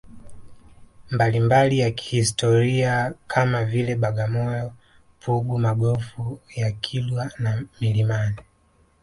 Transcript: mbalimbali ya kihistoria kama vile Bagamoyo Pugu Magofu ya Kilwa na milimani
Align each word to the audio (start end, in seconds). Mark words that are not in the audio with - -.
mbalimbali 1.11 1.79
ya 1.79 1.91
kihistoria 1.91 3.13
kama 3.27 3.65
vile 3.65 3.95
Bagamoyo 3.95 4.73
Pugu 5.19 5.57
Magofu 5.59 6.39
ya 6.55 6.71
Kilwa 6.71 7.31
na 7.39 7.63
milimani 7.81 8.37